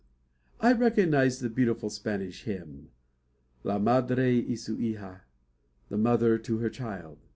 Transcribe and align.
I 0.59 0.73
recognise 0.73 1.37
the 1.41 1.49
beautiful 1.51 1.91
Spanish 1.91 2.45
hymn, 2.45 2.89
"La 3.63 3.77
madre 3.77 4.39
a 4.39 4.55
su 4.55 4.75
hija" 4.75 5.19
(The 5.89 5.97
mother 5.99 6.39
to 6.39 6.57
her 6.57 6.71
child). 6.71 7.19